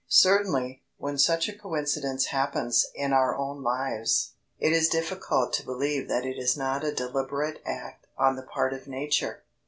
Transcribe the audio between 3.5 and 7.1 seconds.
lives, it is difficult to believe that it is not a